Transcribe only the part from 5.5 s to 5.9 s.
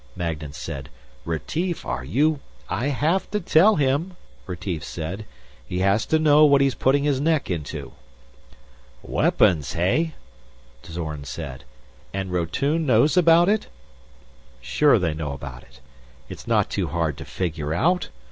"He